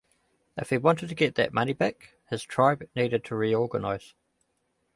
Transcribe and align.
If 0.57 0.71
he 0.71 0.79
wanted 0.79 1.09
to 1.09 1.13
get 1.13 1.35
that 1.35 1.53
money 1.53 1.73
back, 1.73 2.15
his 2.31 2.41
tribe 2.41 2.89
needed 2.95 3.23
to 3.25 3.35
reorganize. 3.35 4.15